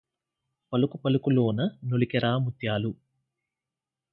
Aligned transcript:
పలుకుపలుకులోన 0.73 1.59
నొలికెరా 1.83 2.37
ముత్యాలు 2.37 2.91